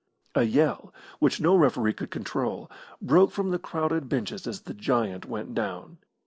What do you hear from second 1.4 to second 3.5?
referee could control, broke